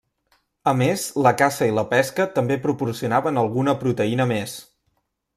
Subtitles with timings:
[0.69, 4.57] A més la caça i la pesca també proporcionaven alguna proteïna més.